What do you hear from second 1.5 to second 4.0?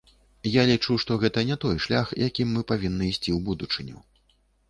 той шлях, якім мы павінны ісці ў будучыню.